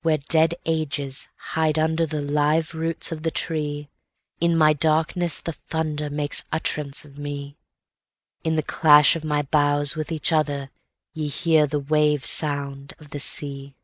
[0.00, 3.90] Where dead ages hide underThe live roots of the tree,
[4.40, 7.58] In my darkness the thunderMakes utterance of me;
[8.44, 10.70] In the clash of my boughs with each other
[11.12, 13.74] ye hear the waves sound of the sea.